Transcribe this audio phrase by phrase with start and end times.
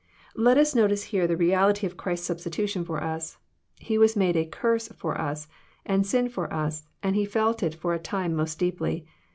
[0.35, 3.37] Let us notice here the reality of Christ's substitution for us.
[3.77, 5.47] He was made a curse" for us,
[5.85, 9.05] and sin for us, and He felt it for a time most deeply.